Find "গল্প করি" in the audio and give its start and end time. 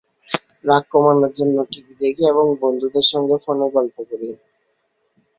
3.75-4.29